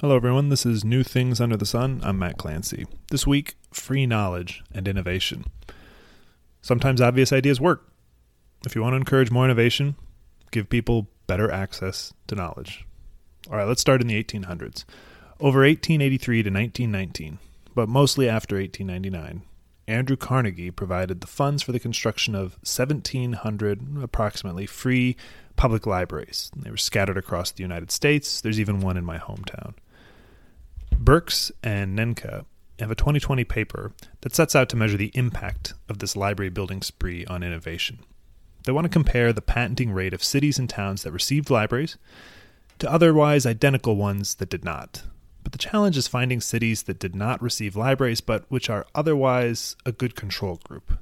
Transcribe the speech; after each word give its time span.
Hello, 0.00 0.14
everyone. 0.14 0.48
This 0.48 0.64
is 0.64 0.84
New 0.84 1.02
Things 1.02 1.40
Under 1.40 1.56
the 1.56 1.66
Sun. 1.66 2.02
I'm 2.04 2.20
Matt 2.20 2.38
Clancy. 2.38 2.86
This 3.10 3.26
week, 3.26 3.56
free 3.72 4.06
knowledge 4.06 4.62
and 4.72 4.86
innovation. 4.86 5.46
Sometimes 6.62 7.00
obvious 7.00 7.32
ideas 7.32 7.60
work. 7.60 7.90
If 8.64 8.76
you 8.76 8.82
want 8.82 8.92
to 8.92 8.98
encourage 8.98 9.32
more 9.32 9.44
innovation, 9.44 9.96
give 10.52 10.70
people 10.70 11.08
better 11.26 11.50
access 11.50 12.12
to 12.28 12.36
knowledge. 12.36 12.86
All 13.50 13.56
right, 13.56 13.66
let's 13.66 13.80
start 13.80 14.00
in 14.00 14.06
the 14.06 14.22
1800s. 14.22 14.84
Over 15.40 15.62
1883 15.62 16.44
to 16.44 16.50
1919, 16.50 17.38
but 17.74 17.88
mostly 17.88 18.28
after 18.28 18.54
1899, 18.54 19.42
Andrew 19.88 20.16
Carnegie 20.16 20.70
provided 20.70 21.22
the 21.22 21.26
funds 21.26 21.64
for 21.64 21.72
the 21.72 21.80
construction 21.80 22.36
of 22.36 22.52
1,700 22.62 24.00
approximately 24.00 24.64
free 24.64 25.16
public 25.56 25.88
libraries. 25.88 26.52
They 26.56 26.70
were 26.70 26.76
scattered 26.76 27.18
across 27.18 27.50
the 27.50 27.64
United 27.64 27.90
States. 27.90 28.40
There's 28.40 28.60
even 28.60 28.80
one 28.80 28.96
in 28.96 29.04
my 29.04 29.18
hometown. 29.18 29.74
Berkes 30.98 31.52
and 31.62 31.96
Nencka 31.96 32.44
have 32.80 32.90
a 32.90 32.96
2020 32.96 33.44
paper 33.44 33.92
that 34.22 34.34
sets 34.34 34.56
out 34.56 34.68
to 34.68 34.76
measure 34.76 34.96
the 34.96 35.12
impact 35.14 35.74
of 35.88 36.00
this 36.00 36.16
library 36.16 36.50
building 36.50 36.82
spree 36.82 37.24
on 37.26 37.44
innovation. 37.44 38.00
They 38.64 38.72
want 38.72 38.84
to 38.84 38.90
compare 38.90 39.32
the 39.32 39.40
patenting 39.40 39.92
rate 39.92 40.12
of 40.12 40.24
cities 40.24 40.58
and 40.58 40.68
towns 40.68 41.04
that 41.04 41.12
received 41.12 41.50
libraries 41.50 41.96
to 42.80 42.92
otherwise 42.92 43.46
identical 43.46 43.96
ones 43.96 44.34
that 44.36 44.50
did 44.50 44.64
not. 44.64 45.02
But 45.44 45.52
the 45.52 45.58
challenge 45.58 45.96
is 45.96 46.08
finding 46.08 46.40
cities 46.40 46.82
that 46.82 46.98
did 46.98 47.14
not 47.14 47.40
receive 47.40 47.76
libraries 47.76 48.20
but 48.20 48.44
which 48.48 48.68
are 48.68 48.86
otherwise 48.92 49.76
a 49.86 49.92
good 49.92 50.16
control 50.16 50.60
group. 50.64 50.98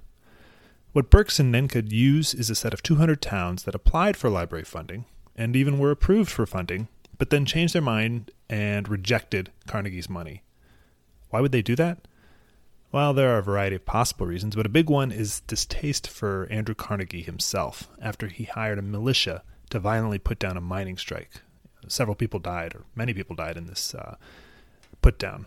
What 0.93 1.11
Berkes 1.11 1.41
and 1.41 1.55
Nencka 1.55 1.91
use 1.91 2.35
is 2.35 2.51
a 2.51 2.55
set 2.55 2.75
of 2.75 2.83
200 2.83 3.21
towns 3.23 3.65
that 3.65 3.75
applied 3.75 4.17
for 4.17 4.29
library 4.29 4.65
funding 4.65 5.07
and 5.35 5.57
even 5.57 5.79
were 5.79 5.91
approved 5.91 6.31
for 6.31 6.47
funding, 6.47 6.89
but 7.19 7.31
then 7.31 7.45
changed 7.45 7.75
their 7.75 7.83
mind 7.83 8.31
and 8.49 8.89
rejected 8.89 9.51
Carnegie's 9.67 10.09
money. 10.09 10.43
Why 11.31 11.41
would 11.41 11.53
they 11.53 11.63
do 11.63 11.77
that? 11.77 12.07
Well, 12.93 13.13
there 13.13 13.35
are 13.35 13.39
a 13.39 13.43
variety 13.43 13.77
of 13.77 13.85
possible 13.85 14.27
reasons, 14.27 14.57
but 14.57 14.67
a 14.67 14.71
big 14.71 14.89
one 14.89 15.13
is 15.13 15.41
distaste 15.41 16.09
for 16.09 16.47
Andrew 16.51 16.75
Carnegie 16.75 17.23
himself 17.23 17.89
after 18.01 18.29
he 18.29 18.45
hired 18.45 18.79
a 18.79 18.83
militia 18.83 19.43
to 19.71 19.79
violently 19.79 20.19
put 20.19 20.39
down 20.39 20.57
a 20.57 20.61
mining 20.61 20.97
strike. 20.97 21.43
Several 21.89 22.15
people 22.15 22.41
died, 22.41 22.75
or 22.75 22.85
many 22.95 23.13
people 23.13 23.37
died 23.37 23.57
in 23.57 23.67
this 23.67 23.95
uh, 23.95 24.17
put 25.03 25.19
down. 25.19 25.47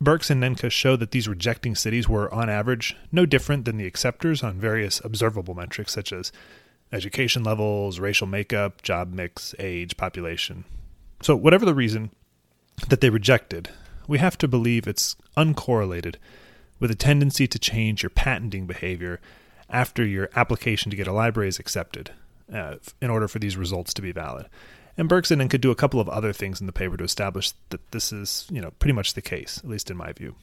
Berkes 0.00 0.30
and 0.30 0.42
Nencka 0.42 0.70
show 0.70 0.96
that 0.96 1.12
these 1.12 1.28
rejecting 1.28 1.74
cities 1.76 2.08
were, 2.08 2.32
on 2.34 2.50
average, 2.50 2.96
no 3.12 3.24
different 3.24 3.64
than 3.64 3.76
the 3.76 3.86
acceptors 3.86 4.42
on 4.42 4.58
various 4.58 5.00
observable 5.04 5.54
metrics 5.54 5.92
such 5.92 6.12
as 6.12 6.32
education 6.92 7.44
levels, 7.44 8.00
racial 8.00 8.26
makeup, 8.26 8.82
job 8.82 9.12
mix, 9.12 9.54
age, 9.58 9.96
population. 9.96 10.64
So, 11.22 11.36
whatever 11.36 11.64
the 11.64 11.74
reason 11.74 12.10
that 12.88 13.00
they 13.00 13.08
rejected, 13.08 13.70
we 14.08 14.18
have 14.18 14.36
to 14.38 14.48
believe 14.48 14.88
it's 14.88 15.14
uncorrelated 15.36 16.16
with 16.80 16.90
a 16.90 16.96
tendency 16.96 17.46
to 17.46 17.58
change 17.60 18.02
your 18.02 18.10
patenting 18.10 18.66
behavior 18.66 19.20
after 19.70 20.04
your 20.04 20.28
application 20.34 20.90
to 20.90 20.96
get 20.96 21.06
a 21.06 21.12
library 21.12 21.48
is 21.48 21.60
accepted 21.60 22.10
uh, 22.52 22.74
in 23.00 23.08
order 23.08 23.28
for 23.28 23.38
these 23.38 23.56
results 23.56 23.94
to 23.94 24.02
be 24.02 24.10
valid. 24.10 24.48
And 24.98 25.08
Berkson 25.08 25.48
could 25.48 25.60
do 25.60 25.70
a 25.70 25.76
couple 25.76 26.00
of 26.00 26.08
other 26.08 26.32
things 26.32 26.60
in 26.60 26.66
the 26.66 26.72
paper 26.72 26.96
to 26.96 27.04
establish 27.04 27.52
that 27.70 27.92
this 27.92 28.12
is, 28.12 28.46
you 28.50 28.60
know, 28.60 28.72
pretty 28.72 28.92
much 28.92 29.14
the 29.14 29.22
case, 29.22 29.58
at 29.58 29.70
least 29.70 29.92
in 29.92 29.96
my 29.96 30.12
view. 30.12 30.34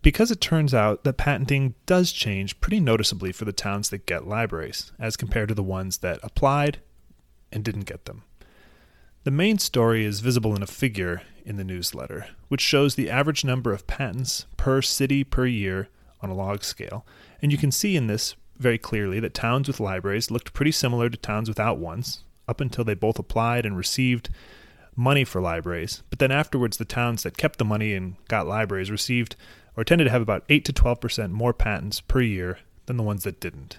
Because 0.00 0.30
it 0.30 0.40
turns 0.40 0.72
out 0.72 1.04
that 1.04 1.18
patenting 1.18 1.74
does 1.84 2.10
change 2.10 2.58
pretty 2.60 2.80
noticeably 2.80 3.32
for 3.32 3.44
the 3.44 3.52
towns 3.52 3.90
that 3.90 4.06
get 4.06 4.26
libraries, 4.26 4.92
as 4.98 5.16
compared 5.16 5.50
to 5.50 5.54
the 5.54 5.62
ones 5.62 5.98
that 5.98 6.18
applied 6.22 6.78
and 7.52 7.62
didn't 7.62 7.84
get 7.84 8.06
them. 8.06 8.24
The 9.24 9.30
main 9.30 9.58
story 9.58 10.04
is 10.04 10.18
visible 10.18 10.56
in 10.56 10.64
a 10.64 10.66
figure 10.66 11.22
in 11.44 11.56
the 11.56 11.62
newsletter, 11.62 12.26
which 12.48 12.60
shows 12.60 12.96
the 12.96 13.08
average 13.08 13.44
number 13.44 13.72
of 13.72 13.86
patents 13.86 14.46
per 14.56 14.82
city 14.82 15.22
per 15.22 15.46
year 15.46 15.88
on 16.20 16.28
a 16.28 16.34
log 16.34 16.64
scale. 16.64 17.06
And 17.40 17.52
you 17.52 17.58
can 17.58 17.70
see 17.70 17.94
in 17.94 18.08
this 18.08 18.34
very 18.58 18.78
clearly 18.78 19.20
that 19.20 19.32
towns 19.32 19.68
with 19.68 19.78
libraries 19.78 20.32
looked 20.32 20.52
pretty 20.52 20.72
similar 20.72 21.08
to 21.08 21.16
towns 21.16 21.48
without 21.48 21.78
ones, 21.78 22.24
up 22.48 22.60
until 22.60 22.82
they 22.82 22.94
both 22.94 23.16
applied 23.16 23.64
and 23.64 23.76
received 23.76 24.28
money 24.96 25.22
for 25.22 25.40
libraries. 25.40 26.02
But 26.10 26.18
then 26.18 26.32
afterwards, 26.32 26.78
the 26.78 26.84
towns 26.84 27.22
that 27.22 27.36
kept 27.36 27.60
the 27.60 27.64
money 27.64 27.94
and 27.94 28.16
got 28.26 28.48
libraries 28.48 28.90
received 28.90 29.36
or 29.76 29.84
tended 29.84 30.06
to 30.06 30.10
have 30.10 30.22
about 30.22 30.44
8 30.48 30.64
to 30.64 30.72
12% 30.72 31.30
more 31.30 31.52
patents 31.52 32.00
per 32.00 32.20
year 32.20 32.58
than 32.86 32.96
the 32.96 33.04
ones 33.04 33.22
that 33.22 33.38
didn't. 33.38 33.78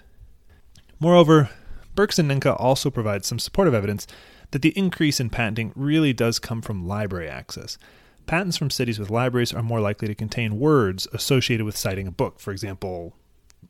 Moreover, 0.98 1.50
Berkes 1.94 2.18
and 2.18 2.30
Nencka 2.30 2.58
also 2.58 2.90
provide 2.90 3.26
some 3.26 3.38
supportive 3.38 3.74
evidence 3.74 4.06
that 4.54 4.62
the 4.62 4.78
increase 4.78 5.18
in 5.18 5.28
patenting 5.30 5.72
really 5.74 6.12
does 6.12 6.38
come 6.38 6.62
from 6.62 6.86
library 6.86 7.28
access. 7.28 7.76
Patents 8.24 8.56
from 8.56 8.70
cities 8.70 9.00
with 9.00 9.10
libraries 9.10 9.52
are 9.52 9.64
more 9.64 9.80
likely 9.80 10.06
to 10.06 10.14
contain 10.14 10.60
words 10.60 11.08
associated 11.12 11.66
with 11.66 11.76
citing 11.76 12.06
a 12.06 12.12
book, 12.12 12.38
for 12.38 12.52
example, 12.52 13.16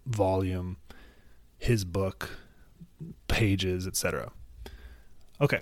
volume, 0.04 0.76
his 1.56 1.86
book, 1.86 2.36
pages, 3.28 3.86
etc. 3.86 4.30
Okay, 5.40 5.60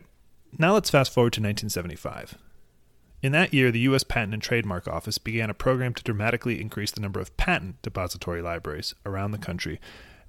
now 0.59 0.75
let's 0.75 0.91
fast 0.91 1.15
forward 1.15 1.35
to 1.35 1.41
1975. 1.41 2.37
In 3.23 3.31
that 3.31 3.55
year, 3.55 3.71
the 3.71 3.79
U.S. 3.79 4.03
Patent 4.03 4.35
and 4.35 4.43
Trademark 4.43 4.89
Office 4.89 5.19
began 5.19 5.51
a 5.51 5.55
program 5.55 5.95
to 5.95 6.03
dramatically 6.03 6.61
increase 6.61 6.91
the 6.91 7.01
number 7.01 7.21
of 7.21 7.37
patent 7.37 7.81
depository 7.81 8.43
libraries 8.43 8.93
around 9.07 9.31
the 9.31 9.39
country, 9.39 9.81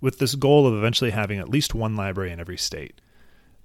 with 0.01 0.19
this 0.19 0.35
goal 0.35 0.67
of 0.67 0.75
eventually 0.75 1.09
having 1.09 1.39
at 1.39 1.49
least 1.49 1.73
one 1.73 1.95
library 1.95 2.31
in 2.31 2.39
every 2.39 2.57
state. 2.57 3.01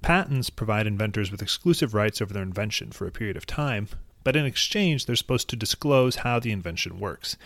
Patents 0.03 0.49
provide 0.49 0.87
inventors 0.87 1.31
with 1.31 1.43
exclusive 1.43 1.93
rights 1.93 2.23
over 2.23 2.33
their 2.33 2.43
invention 2.43 2.93
for 2.93 3.07
a 3.07 3.13
period 3.13 3.37
of 3.37 3.47
time, 3.47 3.89
but 4.25 4.37
in 4.37 4.45
exchange, 4.45 5.07
they're 5.07 5.17
supposed 5.17 5.49
to 5.51 5.57
disclose 5.57 6.17
how 6.17 6.39
the 6.39 6.53
invention 6.53 7.01
works. 7.01 7.37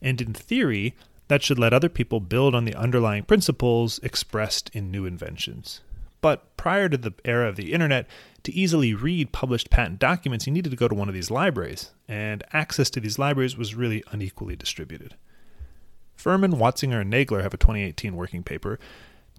And 0.00 0.20
in 0.20 0.32
theory, 0.32 0.94
that 1.28 1.42
should 1.42 1.58
let 1.58 1.72
other 1.72 1.88
people 1.88 2.20
build 2.20 2.54
on 2.54 2.64
the 2.64 2.74
underlying 2.74 3.24
principles 3.24 3.98
expressed 4.02 4.70
in 4.72 4.90
new 4.90 5.04
inventions. 5.04 5.80
But 6.20 6.56
prior 6.56 6.88
to 6.88 6.96
the 6.96 7.12
era 7.24 7.48
of 7.48 7.56
the 7.56 7.72
internet, 7.72 8.06
to 8.44 8.54
easily 8.54 8.94
read 8.94 9.32
published 9.32 9.70
patent 9.70 9.98
documents, 9.98 10.46
you 10.46 10.52
needed 10.52 10.70
to 10.70 10.76
go 10.76 10.88
to 10.88 10.94
one 10.94 11.08
of 11.08 11.14
these 11.14 11.30
libraries, 11.30 11.90
and 12.08 12.44
access 12.52 12.90
to 12.90 13.00
these 13.00 13.18
libraries 13.18 13.56
was 13.56 13.74
really 13.74 14.02
unequally 14.12 14.56
distributed. 14.56 15.16
Furman, 16.14 16.52
Watzinger, 16.52 17.00
and 17.00 17.12
Nagler 17.12 17.42
have 17.42 17.54
a 17.54 17.58
2018 17.58 18.16
working 18.16 18.42
paper 18.42 18.78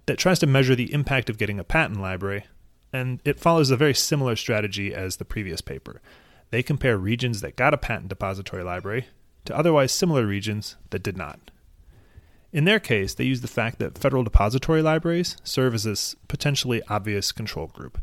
that 0.06 0.18
tries 0.18 0.38
to 0.38 0.46
measure 0.46 0.74
the 0.74 0.92
impact 0.92 1.28
of 1.28 1.38
getting 1.38 1.58
a 1.58 1.64
patent 1.64 2.00
library 2.00 2.44
and 2.92 3.20
it 3.24 3.40
follows 3.40 3.70
a 3.70 3.76
very 3.76 3.94
similar 3.94 4.36
strategy 4.36 4.94
as 4.94 5.16
the 5.16 5.24
previous 5.24 5.60
paper. 5.60 6.00
They 6.50 6.62
compare 6.62 6.96
regions 6.96 7.40
that 7.40 7.56
got 7.56 7.74
a 7.74 7.78
patent 7.78 8.08
depository 8.08 8.62
library 8.62 9.06
to 9.44 9.56
otherwise 9.56 9.92
similar 9.92 10.26
regions 10.26 10.76
that 10.90 11.02
did 11.02 11.16
not. 11.16 11.50
In 12.52 12.64
their 12.64 12.80
case, 12.80 13.12
they 13.12 13.24
use 13.24 13.42
the 13.42 13.48
fact 13.48 13.78
that 13.78 13.98
federal 13.98 14.24
depository 14.24 14.80
libraries 14.80 15.36
serve 15.44 15.74
as 15.74 15.84
this 15.84 16.14
potentially 16.28 16.82
obvious 16.88 17.30
control 17.30 17.66
group. 17.66 18.02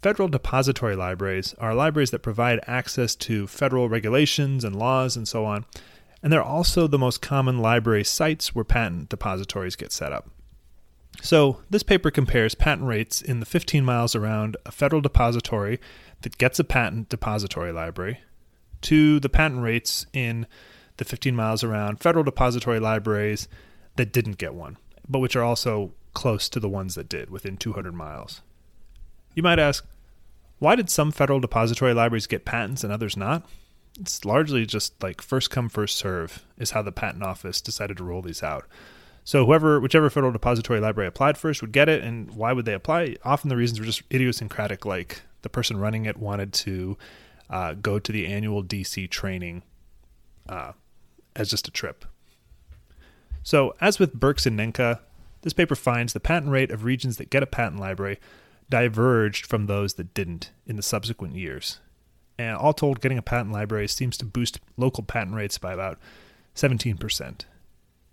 Federal 0.00 0.28
depository 0.28 0.96
libraries 0.96 1.54
are 1.58 1.74
libraries 1.74 2.10
that 2.10 2.20
provide 2.22 2.60
access 2.66 3.14
to 3.14 3.46
federal 3.46 3.90
regulations 3.90 4.64
and 4.64 4.74
laws 4.74 5.14
and 5.14 5.28
so 5.28 5.44
on, 5.44 5.66
and 6.22 6.32
they're 6.32 6.42
also 6.42 6.86
the 6.86 6.98
most 6.98 7.20
common 7.20 7.58
library 7.58 8.04
sites 8.04 8.54
where 8.54 8.64
patent 8.64 9.10
depositories 9.10 9.76
get 9.76 9.92
set 9.92 10.10
up. 10.10 10.30
So, 11.22 11.60
this 11.68 11.82
paper 11.82 12.10
compares 12.10 12.54
patent 12.54 12.86
rates 12.86 13.20
in 13.20 13.40
the 13.40 13.46
15 13.46 13.84
miles 13.84 14.14
around 14.14 14.56
a 14.64 14.72
federal 14.72 15.02
depository 15.02 15.78
that 16.22 16.38
gets 16.38 16.58
a 16.58 16.64
patent 16.64 17.08
depository 17.08 17.72
library 17.72 18.20
to 18.82 19.20
the 19.20 19.28
patent 19.28 19.62
rates 19.62 20.06
in 20.12 20.46
the 20.96 21.04
15 21.04 21.34
miles 21.34 21.62
around 21.64 22.00
federal 22.00 22.24
depository 22.24 22.80
libraries 22.80 23.48
that 23.96 24.12
didn't 24.12 24.38
get 24.38 24.54
one, 24.54 24.76
but 25.08 25.18
which 25.18 25.36
are 25.36 25.42
also 25.42 25.92
close 26.14 26.48
to 26.48 26.60
the 26.60 26.68
ones 26.68 26.94
that 26.94 27.08
did, 27.08 27.30
within 27.30 27.56
200 27.56 27.92
miles. 27.92 28.40
You 29.34 29.42
might 29.42 29.58
ask, 29.58 29.86
why 30.58 30.74
did 30.74 30.90
some 30.90 31.12
federal 31.12 31.40
depository 31.40 31.94
libraries 31.94 32.26
get 32.26 32.44
patents 32.44 32.84
and 32.84 32.92
others 32.92 33.16
not? 33.16 33.46
It's 33.98 34.24
largely 34.24 34.66
just 34.66 35.02
like 35.02 35.22
first 35.22 35.50
come, 35.50 35.68
first 35.68 35.96
serve, 35.96 36.44
is 36.58 36.72
how 36.72 36.82
the 36.82 36.92
patent 36.92 37.22
office 37.22 37.60
decided 37.60 37.96
to 37.96 38.04
roll 38.04 38.22
these 38.22 38.42
out. 38.42 38.66
So 39.24 39.44
whoever, 39.46 39.80
whichever 39.80 40.10
federal 40.10 40.32
depository 40.32 40.80
library 40.80 41.08
applied 41.08 41.38
first 41.38 41.60
would 41.60 41.72
get 41.72 41.88
it. 41.88 42.02
And 42.02 42.30
why 42.32 42.52
would 42.52 42.64
they 42.64 42.72
apply? 42.72 43.16
Often 43.24 43.50
the 43.50 43.56
reasons 43.56 43.78
were 43.78 43.86
just 43.86 44.02
idiosyncratic, 44.12 44.84
like 44.84 45.22
the 45.42 45.48
person 45.48 45.76
running 45.76 46.06
it 46.06 46.16
wanted 46.16 46.52
to 46.52 46.96
uh, 47.48 47.74
go 47.74 47.98
to 47.98 48.12
the 48.12 48.26
annual 48.26 48.62
DC 48.62 49.08
training 49.10 49.62
uh, 50.48 50.72
as 51.36 51.50
just 51.50 51.68
a 51.68 51.70
trip. 51.70 52.04
So 53.42 53.74
as 53.80 53.98
with 53.98 54.14
Berkes 54.14 54.46
and 54.46 54.58
Nencka, 54.58 55.00
this 55.42 55.52
paper 55.52 55.74
finds 55.74 56.12
the 56.12 56.20
patent 56.20 56.52
rate 56.52 56.70
of 56.70 56.84
regions 56.84 57.16
that 57.16 57.30
get 57.30 57.42
a 57.42 57.46
patent 57.46 57.80
library 57.80 58.18
diverged 58.68 59.46
from 59.46 59.66
those 59.66 59.94
that 59.94 60.14
didn't 60.14 60.50
in 60.66 60.76
the 60.76 60.82
subsequent 60.82 61.34
years. 61.34 61.80
And 62.38 62.56
all 62.56 62.72
told, 62.72 63.00
getting 63.00 63.18
a 63.18 63.22
patent 63.22 63.52
library 63.52 63.88
seems 63.88 64.16
to 64.18 64.24
boost 64.24 64.60
local 64.76 65.02
patent 65.02 65.34
rates 65.34 65.58
by 65.58 65.72
about 65.72 65.98
17%. 66.54 67.44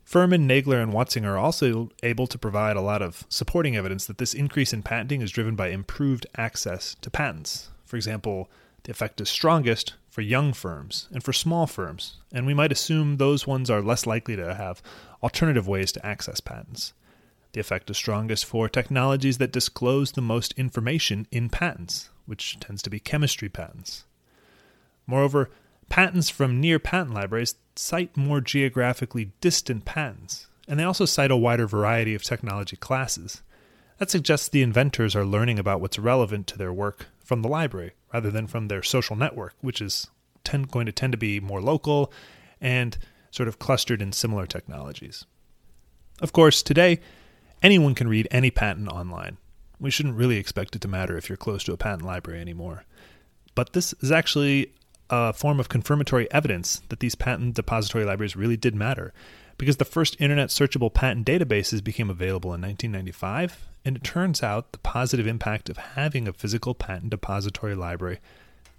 Furman, 0.07 0.48
Nagler, 0.48 0.81
and 0.81 0.94
Watzinger 0.94 1.31
are 1.31 1.38
also 1.38 1.89
able 2.01 2.27
to 2.27 2.38
provide 2.38 2.77
a 2.77 2.81
lot 2.81 3.01
of 3.01 3.25
supporting 3.27 3.75
evidence 3.75 4.06
that 4.06 4.19
this 4.19 4.33
increase 4.33 4.71
in 4.71 4.81
patenting 4.81 5.21
is 5.21 5.31
driven 5.31 5.54
by 5.54 5.68
improved 5.68 6.25
access 6.38 6.95
to 7.01 7.09
patents. 7.09 7.71
For 7.83 7.98
example, 7.98 8.50
The 8.88 8.92
effect 8.92 9.19
is 9.19 9.27
strongest 9.27 9.95
for 10.09 10.21
young 10.21 10.54
firms 10.54 11.09
and 11.12 11.21
for 11.21 11.33
small 11.33 11.68
firms, 11.68 12.19
and 12.31 12.48
we 12.48 12.54
might 12.54 12.71
assume 12.71 13.18
those 13.18 13.45
ones 13.45 13.69
are 13.69 13.81
less 13.81 14.07
likely 14.07 14.38
to 14.38 14.56
have 14.56 14.81
alternative 15.21 15.68
ways 15.68 15.92
to 15.92 16.06
access 16.06 16.39
patents. 16.39 16.94
The 17.51 17.59
effect 17.59 17.89
is 17.89 17.98
strongest 17.98 18.45
for 18.45 18.69
technologies 18.69 19.39
that 19.39 19.51
disclose 19.51 20.13
the 20.13 20.21
most 20.21 20.54
information 20.54 21.27
in 21.33 21.50
patents, 21.50 22.12
which 22.25 22.57
tends 22.62 22.81
to 22.83 22.89
be 22.89 23.01
chemistry 23.01 23.50
patents. 23.50 24.06
Moreover, 25.06 25.50
patents 25.89 26.30
from 26.30 26.62
near 26.62 26.80
patent 26.80 27.13
libraries 27.13 27.56
cite 27.77 28.15
more 28.18 28.41
geographically 28.41 29.31
distant 29.41 29.85
patents, 29.85 30.47
and 30.68 30.79
they 30.79 30.83
also 30.83 31.06
cite 31.06 31.31
a 31.31 31.38
wider 31.38 31.68
variety 31.68 32.15
of 32.15 32.24
technology 32.24 32.75
classes. 32.75 33.41
That 33.97 34.12
suggests 34.12 34.47
the 34.47 34.62
inventors 34.62 35.15
are 35.15 35.25
learning 35.25 35.59
about 35.59 35.81
what's 35.81 35.97
relevant 35.97 36.47
to 36.47 36.57
their 36.57 36.74
work 36.74 37.07
from 37.24 37.41
the 37.41 37.47
library 37.47 37.94
rather 38.13 38.29
than 38.31 38.47
from 38.47 38.68
their 38.68 38.83
social 38.83 39.15
network, 39.15 39.56
which 39.62 39.81
is 39.81 40.07
tend, 40.44 40.71
going 40.71 40.85
to 40.85 40.91
tend 40.91 41.12
to 41.13 41.18
be 41.18 41.39
more 41.39 41.62
local 41.62 42.12
and 42.62 42.97
sort 43.31 43.47
of 43.47 43.59
clustered 43.59 44.01
in 44.01 44.12
similar 44.12 44.45
technologies. 44.45 45.25
Of 46.21 46.33
course, 46.33 46.63
today, 46.63 47.00
anyone 47.62 47.95
can 47.95 48.07
read 48.07 48.27
any 48.31 48.51
patent 48.51 48.88
online. 48.88 49.38
We 49.80 49.91
shouldn't 49.91 50.15
really 50.15 50.38
expect 50.38 50.75
it 50.75 50.81
to 50.81 50.88
matter 50.88 51.18
if 51.18 51.30
you're 51.30 51.38
close 51.38 51.63
to 51.65 51.73
a 51.73 51.77
patent 51.77 52.06
library 52.06 52.39
anymore. 52.39 52.85
But 53.56 53.73
this 53.73 53.94
is 54.01 54.12
actually 54.12 54.73
a 55.09 55.33
form 55.33 55.59
of 55.59 55.69
confirmatory 55.69 56.31
evidence 56.31 56.81
that 56.89 57.00
these 57.00 57.15
patent 57.15 57.56
depository 57.56 58.06
libraries 58.06 58.36
really 58.36 58.57
did 58.57 58.75
matter 58.75 59.13
because 59.57 59.77
the 59.77 59.86
first 59.86 60.15
internet 60.19 60.50
searchable 60.50 60.94
patent 60.94 61.25
databases 61.25 61.83
became 61.83 62.09
available 62.09 62.54
in 62.54 62.62
1995, 62.62 63.68
and 63.86 63.98
it 63.98 64.04
turns 64.04 64.44
out 64.44 64.71
the 64.71 64.77
positive 64.80 65.25
impact 65.25 65.69
of 65.69 65.77
having 65.77 66.27
a 66.27 66.33
physical 66.33 66.75
patent 66.75 67.09
depository 67.09 67.75
library 67.75 68.19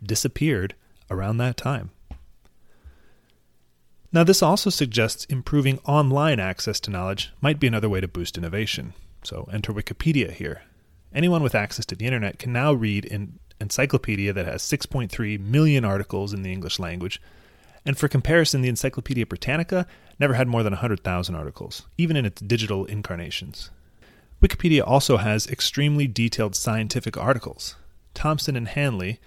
disappeared 0.03 0.75
around 1.11 1.39
that 1.39 1.57
time. 1.57 1.91
Now, 4.13 4.25
this 4.25 4.43
also 4.43 4.71
suggests 4.71 5.27
improving 5.27 5.81
online 5.85 6.41
access 6.41 6.81
to 6.81 6.91
knowledge 6.91 7.31
might 7.41 7.61
be 7.61 7.67
another 7.67 7.89
way 7.89 8.01
to 8.01 8.09
boost 8.09 8.39
innovation. 8.39 8.95
So, 9.23 9.49
enter 9.53 9.73
Wikipedia 9.73 10.31
here. 10.31 10.63
Anyone 11.13 11.43
with 11.43 11.55
access 11.55 11.85
to 11.87 11.97
the 11.97 12.07
internet 12.07 12.39
can 12.39 12.53
now 12.53 12.73
read 12.73 13.11
an 13.11 13.39
encyclopedia 13.61 14.33
that 14.33 14.47
has 14.47 14.63
6.3 14.63 15.41
million 15.41 15.85
articles 15.85 16.33
in 16.33 16.43
the 16.43 16.53
English 16.53 16.79
language. 16.79 17.21
And 17.85 17.97
for 17.97 18.09
comparison, 18.09 18.61
the 18.61 18.69
Encyclopedia 18.69 19.27
Britannica 19.27 19.87
never 20.19 20.35
had 20.35 20.49
more 20.49 20.63
than 20.63 20.73
100,000 20.73 21.35
articles, 21.35 21.87
even 21.97 22.17
in 22.17 22.27
its 22.27 22.41
digital 22.41 22.85
incarnations. 22.85 23.71
Wikipedia 24.43 24.87
also 24.87 25.17
has 25.17 25.47
extremely 25.47 26.07
detailed 26.07 26.55
scientific 26.55 27.17
articles. 27.17 27.77
Thompson 28.15 28.57
and 28.57 28.69
Hanley 28.69 29.21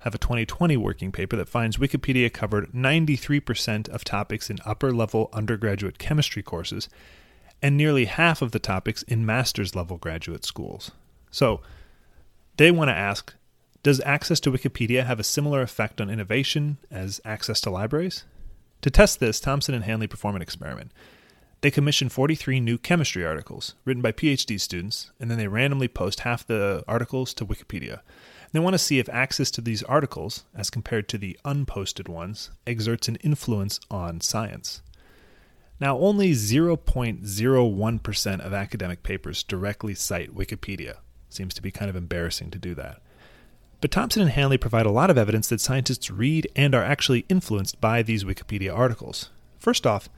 have 0.00 0.14
a 0.14 0.18
2020 0.18 0.76
working 0.76 1.10
paper 1.10 1.36
that 1.36 1.48
finds 1.48 1.76
Wikipedia 1.76 2.32
covered 2.32 2.72
93% 2.72 3.88
of 3.88 4.04
topics 4.04 4.50
in 4.50 4.58
upper 4.64 4.92
level 4.92 5.28
undergraduate 5.32 5.98
chemistry 5.98 6.42
courses 6.42 6.88
and 7.60 7.76
nearly 7.76 8.04
half 8.04 8.40
of 8.40 8.52
the 8.52 8.58
topics 8.58 9.02
in 9.04 9.26
master's 9.26 9.74
level 9.74 9.96
graduate 9.96 10.44
schools. 10.44 10.92
So, 11.30 11.60
they 12.56 12.70
want 12.70 12.88
to 12.88 12.94
ask 12.94 13.34
Does 13.88 14.02
access 14.04 14.38
to 14.40 14.52
Wikipedia 14.52 15.06
have 15.06 15.18
a 15.18 15.24
similar 15.24 15.62
effect 15.62 15.98
on 15.98 16.10
innovation 16.10 16.76
as 16.90 17.22
access 17.24 17.58
to 17.62 17.70
libraries? 17.70 18.24
To 18.82 18.90
test 18.90 19.18
this, 19.18 19.40
Thompson 19.40 19.74
and 19.74 19.84
Hanley 19.84 20.06
perform 20.06 20.36
an 20.36 20.42
experiment. 20.42 20.92
They 21.62 21.70
commission 21.70 22.10
43 22.10 22.60
new 22.60 22.76
chemistry 22.76 23.24
articles 23.24 23.76
written 23.86 24.02
by 24.02 24.12
PhD 24.12 24.60
students, 24.60 25.10
and 25.18 25.30
then 25.30 25.38
they 25.38 25.48
randomly 25.48 25.88
post 25.88 26.20
half 26.20 26.46
the 26.46 26.84
articles 26.86 27.32
to 27.32 27.46
Wikipedia. 27.46 28.00
They 28.52 28.60
want 28.60 28.74
to 28.74 28.78
see 28.78 28.98
if 28.98 29.08
access 29.08 29.50
to 29.52 29.62
these 29.62 29.82
articles, 29.84 30.44
as 30.54 30.68
compared 30.68 31.08
to 31.08 31.16
the 31.16 31.38
unposted 31.42 32.10
ones, 32.10 32.50
exerts 32.66 33.08
an 33.08 33.16
influence 33.24 33.80
on 33.90 34.20
science. 34.20 34.82
Now, 35.80 35.96
only 35.96 36.32
0.01% 36.32 38.40
of 38.40 38.52
academic 38.52 39.02
papers 39.02 39.42
directly 39.42 39.94
cite 39.94 40.34
Wikipedia. 40.34 40.96
Seems 41.30 41.54
to 41.54 41.62
be 41.62 41.70
kind 41.70 41.88
of 41.88 41.96
embarrassing 41.96 42.50
to 42.50 42.58
do 42.58 42.74
that. 42.74 43.00
But 43.80 43.92
Thompson 43.92 44.22
and 44.22 44.32
Hanley 44.32 44.58
provide 44.58 44.86
a 44.86 44.90
lot 44.90 45.08
of 45.08 45.16
evidence 45.18 45.48
that 45.48 45.60
scientists 45.60 46.10
read 46.10 46.50
and 46.56 46.74
are 46.74 46.82
actually 46.82 47.24
influenced 47.28 47.80
by 47.80 48.02
these 48.02 48.24
Wikipedia 48.24 48.76
articles. 48.76 49.30
First 49.60 49.86
off, 49.86 50.08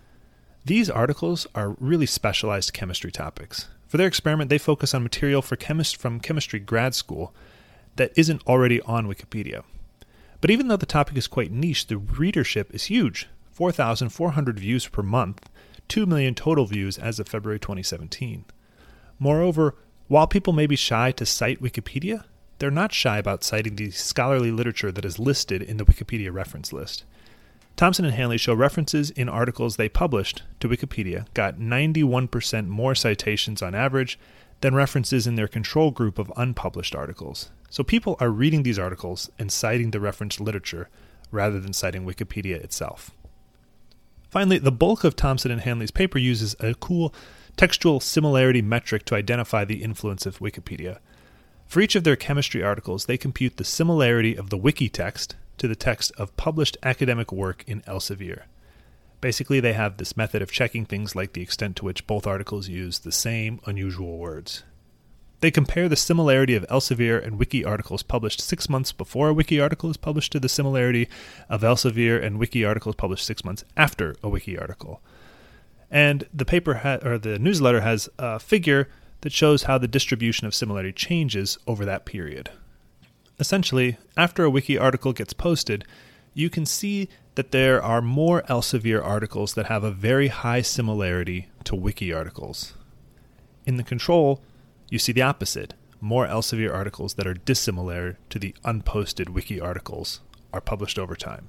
these 0.65 0.89
articles 0.89 1.47
are 1.55 1.77
really 1.79 2.07
specialized 2.07 2.73
chemistry 2.73 3.11
topics. 3.11 3.69
For 3.87 3.97
their 3.97 4.07
experiment, 4.07 4.49
they 4.49 4.59
focus 4.59 4.95
on 4.95 5.03
material 5.03 5.43
for 5.43 5.57
chemist 5.57 5.97
from 5.97 6.21
chemistry 6.21 6.59
grad 6.59 6.95
school 6.95 7.35
that 7.97 8.13
isn't 8.17 8.47
already 8.47 8.81
on 8.83 9.07
Wikipedia. 9.07 9.63
But 10.41 10.51
even 10.51 10.69
though 10.69 10.77
the 10.77 10.87
topic 10.87 11.17
is 11.17 11.27
quite 11.27 11.51
niche, 11.51 11.89
the 11.89 11.99
readership 11.99 12.75
is 12.75 12.85
huge 12.85 13.29
4,400 13.53 14.59
views 14.59 14.87
per 14.89 15.03
month, 15.03 15.51
2 15.89 16.07
million 16.07 16.35
total 16.35 16.65
views 16.65 16.97
as 16.97 17.19
of 17.19 17.29
February 17.29 17.59
2017. 17.59 18.47
Moreover, 19.19 19.75
while 20.09 20.27
people 20.27 20.55
may 20.55 20.67
be 20.67 20.77
shy 20.77 21.13
to 21.13 21.27
cite 21.27 21.61
Wikipedia, 21.61 22.25
they're 22.61 22.71
not 22.71 22.93
shy 22.93 23.19
about 23.19 23.43
citing 23.43 23.75
the 23.75 23.91
scholarly 23.91 24.53
literature 24.53 24.93
that 24.93 25.05
is 25.05 25.19
listed 25.19 25.63
in 25.63 25.79
the 25.79 25.85
Wikipedia 25.85 26.33
reference 26.33 26.73
list. 26.73 27.05
Thompson 27.75 28.05
and 28.05 28.15
Hanley 28.15 28.37
show 28.37 28.53
references 28.53 29.11
in 29.11 29.29
articles 29.29 29.77
they 29.77 29.89
published 29.89 30.43
to 30.61 30.69
Wikipedia 30.69 31.25
got 31.33 31.59
91% 31.59 32.69
more 32.69 32.95
citations 32.95 33.63
on 33.63 33.75
average 33.75 34.19
than 34.61 34.75
references 34.75 35.27
in 35.27 35.37
their 35.37 35.49
control 35.49 35.91
group 35.91 36.19
of 36.19 36.31
unpublished 36.37 36.95
articles. 36.95 37.51
So 37.71 37.83
people 37.83 38.17
are 38.21 38.29
reading 38.29 38.63
these 38.63 38.79
articles 38.79 39.31
and 39.39 39.51
citing 39.51 39.91
the 39.91 40.01
referenced 40.01 40.41
literature 40.41 40.91
rather 41.31 41.59
than 41.59 41.73
citing 41.73 42.05
Wikipedia 42.05 42.57
itself. 42.63 43.11
Finally, 44.29 44.59
the 44.59 44.71
bulk 44.71 45.03
of 45.03 45.17
Thompson 45.17 45.51
and 45.51 45.63
Hanley's 45.63 45.91
paper 45.91 46.19
uses 46.19 46.55
a 46.61 46.75
cool 46.75 47.15
textual 47.57 48.01
similarity 48.01 48.61
metric 48.61 49.07
to 49.07 49.15
identify 49.15 49.65
the 49.65 49.83
influence 49.83 50.27
of 50.27 50.39
Wikipedia. 50.39 50.99
For 51.71 51.81
each 51.81 51.95
of 51.95 52.03
their 52.03 52.17
chemistry 52.17 52.65
articles, 52.65 53.05
they 53.05 53.17
compute 53.17 53.57
the 53.57 53.65
similarity 53.65 54.35
of 54.35 54.51
the 54.51 54.57
wiki 54.57 54.89
text 54.89 55.37
to 55.59 55.69
the 55.69 55.77
text 55.77 56.11
of 56.19 56.37
published 56.37 56.77
academic 56.83 57.31
work 57.31 57.63
in 57.65 57.83
Elsevier. 57.83 58.43
Basically, 59.21 59.61
they 59.61 59.75
have 59.75 59.97
this 59.97 60.17
method 60.17 60.43
of 60.43 60.51
checking 60.51 60.85
things 60.85 61.15
like 61.15 61.33
the 61.33 61.43
extent 61.43 61.77
to 61.77 61.85
which 61.85 62.09
both 62.09 62.27
articles 62.27 62.69
use 62.69 62.99
the 62.99 63.13
same 63.13 63.61
unusual 63.67 64.19
words. 64.19 64.65
They 65.43 65.53
compare 65.53 65.89
the 65.89 65.95
similarity 65.95 66.57
of 66.57 66.67
Elsevier 66.67 67.25
and 67.25 67.39
Wiki 67.39 67.65
articles 67.65 68.03
published 68.03 68.41
six 68.41 68.69
months 68.69 68.91
before 68.91 69.29
a 69.29 69.35
Wiki 69.35 69.61
article 69.61 69.91
is 69.91 69.97
published 69.97 70.33
to 70.33 70.41
the 70.41 70.49
similarity 70.49 71.09
of 71.49 71.61
Elsevier 71.61 72.21
and 72.21 72.41
Wiki 72.41 72.65
articles 72.65 72.97
published 72.97 73.25
six 73.25 73.45
months 73.45 73.65
after 73.77 74.17
a 74.25 74.29
Wiki 74.29 74.59
article. 74.59 75.01
And 75.89 76.27
the 76.35 76.45
paper 76.45 76.75
ha- 76.75 76.99
or 77.05 77.17
the 77.17 77.39
newsletter 77.39 77.83
has 77.83 78.09
a 78.19 78.41
figure 78.41 78.89
that 79.23 79.33
shows 79.33 79.65
how 79.65 79.79
the 79.79 79.89
distribution 79.89 80.47
of 80.47 80.55
similarity 80.55 80.93
changes 80.93 81.59
over 81.67 81.85
that 81.85 82.05
period. 82.05 82.51
Essentially, 83.39 83.97
after 84.17 84.45
a 84.45 84.51
Wiki 84.51 84.77
article 84.79 85.13
gets 85.13 85.33
posted, 85.33 85.85
you 86.35 86.51
can 86.51 86.67
see 86.67 87.09
that 87.35 87.51
there 87.51 87.83
are 87.83 88.03
more 88.03 88.43
Elsevier 88.43 89.03
articles 89.05 89.55
that 89.55 89.67
have 89.67 89.85
a 89.85 89.91
very 89.91 90.29
high 90.29 90.63
similarity 90.63 91.49
to 91.65 91.75
Wiki 91.75 92.13
articles. 92.13 92.75
In 93.67 93.77
the 93.77 93.83
control, 93.83 94.43
you 94.91 94.99
see 94.99 95.13
the 95.13 95.23
opposite. 95.23 95.75
More 96.01 96.27
Elsevier 96.27 96.75
articles 96.75 97.15
that 97.15 97.27
are 97.27 97.35
dissimilar 97.35 98.19
to 98.31 98.39
the 98.39 98.55
unposted 98.65 99.29
wiki 99.29 99.61
articles 99.61 100.21
are 100.53 100.61
published 100.61 100.99
over 100.99 101.15
time. 101.15 101.49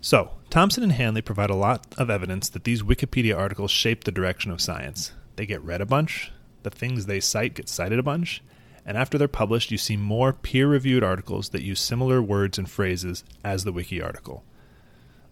So, 0.00 0.32
Thompson 0.50 0.82
and 0.82 0.92
Hanley 0.92 1.22
provide 1.22 1.50
a 1.50 1.56
lot 1.56 1.86
of 1.96 2.10
evidence 2.10 2.48
that 2.50 2.64
these 2.64 2.82
Wikipedia 2.82 3.36
articles 3.36 3.70
shape 3.70 4.04
the 4.04 4.12
direction 4.12 4.50
of 4.50 4.60
science. 4.60 5.12
They 5.36 5.46
get 5.46 5.62
read 5.62 5.80
a 5.80 5.86
bunch, 5.86 6.30
the 6.70 6.78
things 6.78 7.06
they 7.06 7.20
cite 7.20 7.54
get 7.54 7.68
cited 7.68 7.98
a 7.98 8.02
bunch, 8.02 8.42
and 8.84 8.96
after 8.96 9.18
they're 9.18 9.28
published, 9.28 9.70
you 9.70 9.78
see 9.78 9.96
more 9.96 10.32
peer 10.32 10.66
reviewed 10.66 11.04
articles 11.04 11.50
that 11.50 11.62
use 11.62 11.80
similar 11.80 12.22
words 12.22 12.58
and 12.58 12.70
phrases 12.70 13.24
as 13.44 13.64
the 13.64 13.72
wiki 13.72 14.00
article. 14.00 14.44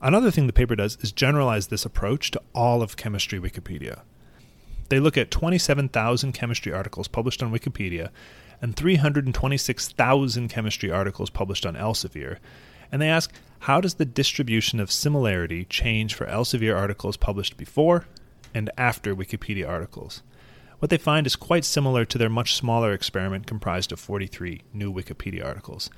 Another 0.00 0.30
thing 0.30 0.46
the 0.46 0.52
paper 0.52 0.76
does 0.76 0.98
is 1.00 1.10
generalize 1.10 1.68
this 1.68 1.84
approach 1.84 2.30
to 2.30 2.42
all 2.54 2.82
of 2.82 2.96
chemistry 2.96 3.40
Wikipedia. 3.40 4.00
They 4.88 5.00
look 5.00 5.16
at 5.16 5.30
27,000 5.30 6.32
chemistry 6.32 6.72
articles 6.72 7.08
published 7.08 7.42
on 7.42 7.52
Wikipedia 7.52 8.10
and 8.60 8.76
326,000 8.76 10.48
chemistry 10.48 10.90
articles 10.90 11.30
published 11.30 11.66
on 11.66 11.74
Elsevier, 11.74 12.38
and 12.92 13.00
they 13.02 13.08
ask 13.08 13.32
how 13.60 13.80
does 13.80 13.94
the 13.94 14.04
distribution 14.04 14.80
of 14.80 14.92
similarity 14.92 15.64
change 15.64 16.14
for 16.14 16.26
Elsevier 16.26 16.76
articles 16.76 17.16
published 17.16 17.56
before 17.56 18.06
and 18.54 18.70
after 18.78 19.14
Wikipedia 19.16 19.68
articles? 19.68 20.22
What 20.78 20.90
they 20.90 20.98
find 20.98 21.26
is 21.26 21.36
quite 21.36 21.64
similar 21.64 22.04
to 22.04 22.18
their 22.18 22.28
much 22.28 22.54
smaller 22.54 22.92
experiment 22.92 23.46
comprised 23.46 23.92
of 23.92 24.00
43 24.00 24.62
new 24.72 24.92
Wikipedia 24.92 25.44
articles. 25.44 25.90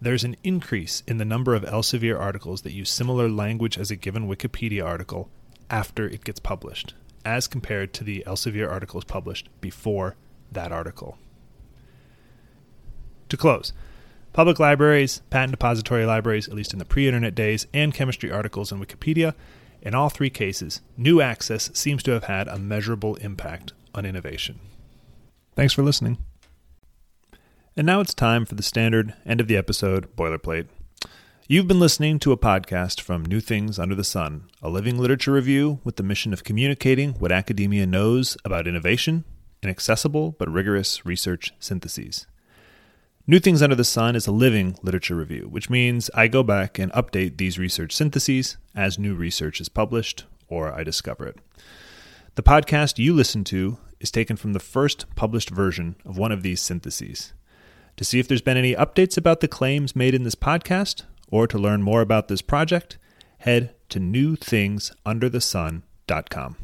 There's 0.00 0.24
an 0.24 0.36
increase 0.42 1.02
in 1.06 1.18
the 1.18 1.24
number 1.24 1.54
of 1.54 1.64
Elsevier 1.64 2.18
articles 2.18 2.62
that 2.62 2.72
use 2.72 2.90
similar 2.90 3.28
language 3.28 3.76
as 3.76 3.90
a 3.90 3.96
given 3.96 4.28
Wikipedia 4.28 4.84
article 4.84 5.28
after 5.68 6.06
it 6.06 6.24
gets 6.24 6.40
published 6.40 6.94
as 7.24 7.46
compared 7.46 7.92
to 7.92 8.04
the 8.04 8.24
Elsevier 8.26 8.70
articles 8.70 9.04
published 9.04 9.48
before 9.60 10.16
that 10.50 10.72
article. 10.72 11.18
To 13.28 13.36
close, 13.36 13.72
Public 14.32 14.60
libraries, 14.60 15.20
patent 15.30 15.50
depository 15.50 16.04
libraries, 16.04 16.48
at 16.48 16.54
least 16.54 16.72
in 16.72 16.78
the 16.78 16.84
pre 16.84 17.06
internet 17.08 17.34
days, 17.34 17.66
and 17.74 17.92
chemistry 17.92 18.30
articles 18.30 18.70
in 18.70 18.78
Wikipedia. 18.78 19.34
In 19.82 19.94
all 19.94 20.10
three 20.10 20.30
cases, 20.30 20.80
new 20.96 21.20
access 21.20 21.70
seems 21.74 22.02
to 22.04 22.12
have 22.12 22.24
had 22.24 22.46
a 22.46 22.58
measurable 22.58 23.16
impact 23.16 23.72
on 23.94 24.04
innovation. 24.04 24.60
Thanks 25.54 25.72
for 25.72 25.82
listening. 25.82 26.18
And 27.76 27.86
now 27.86 28.00
it's 28.00 28.14
time 28.14 28.44
for 28.44 28.54
the 28.54 28.62
standard 28.62 29.14
end 29.24 29.40
of 29.40 29.48
the 29.48 29.56
episode 29.56 30.14
boilerplate. 30.16 30.66
You've 31.46 31.68
been 31.68 31.80
listening 31.80 32.18
to 32.18 32.32
a 32.32 32.36
podcast 32.36 33.00
from 33.00 33.24
New 33.24 33.40
Things 33.40 33.78
Under 33.78 33.94
the 33.94 34.04
Sun, 34.04 34.50
a 34.60 34.68
living 34.68 34.98
literature 34.98 35.32
review 35.32 35.80
with 35.82 35.96
the 35.96 36.02
mission 36.02 36.32
of 36.32 36.44
communicating 36.44 37.14
what 37.14 37.32
academia 37.32 37.86
knows 37.86 38.36
about 38.44 38.68
innovation 38.68 39.24
in 39.62 39.70
accessible 39.70 40.32
but 40.32 40.52
rigorous 40.52 41.06
research 41.06 41.54
syntheses. 41.58 42.26
New 43.26 43.38
Things 43.38 43.62
Under 43.62 43.76
the 43.76 43.84
Sun 43.84 44.16
is 44.16 44.26
a 44.26 44.32
living 44.32 44.76
literature 44.82 45.14
review, 45.14 45.48
which 45.48 45.70
means 45.70 46.10
I 46.14 46.28
go 46.28 46.42
back 46.42 46.78
and 46.78 46.92
update 46.92 47.36
these 47.36 47.58
research 47.58 47.94
syntheses 47.94 48.56
as 48.74 48.98
new 48.98 49.14
research 49.14 49.60
is 49.60 49.68
published 49.68 50.24
or 50.48 50.72
I 50.72 50.82
discover 50.82 51.26
it. 51.26 51.38
The 52.38 52.44
podcast 52.44 53.00
you 53.00 53.14
listen 53.14 53.42
to 53.46 53.78
is 53.98 54.12
taken 54.12 54.36
from 54.36 54.52
the 54.52 54.60
first 54.60 55.06
published 55.16 55.50
version 55.50 55.96
of 56.04 56.18
one 56.18 56.30
of 56.30 56.44
these 56.44 56.60
syntheses. 56.60 57.32
To 57.96 58.04
see 58.04 58.20
if 58.20 58.28
there's 58.28 58.42
been 58.42 58.56
any 58.56 58.76
updates 58.76 59.18
about 59.18 59.40
the 59.40 59.48
claims 59.48 59.96
made 59.96 60.14
in 60.14 60.22
this 60.22 60.36
podcast, 60.36 61.02
or 61.32 61.48
to 61.48 61.58
learn 61.58 61.82
more 61.82 62.00
about 62.00 62.28
this 62.28 62.40
project, 62.40 62.96
head 63.38 63.74
to 63.88 63.98
newthingsunderthesun.com. 63.98 66.56